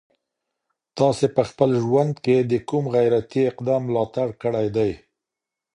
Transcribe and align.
تاسي 0.97 1.27
په 1.35 1.41
خپل 1.49 1.69
ژوند 1.83 2.13
کي 2.25 2.35
د 2.41 2.53
کوم 2.69 2.83
غیرتي 2.95 3.41
اقدام 3.51 3.81
ملاتړ 3.89 4.27
کړی 4.43 4.67
دی؟ 4.75 4.91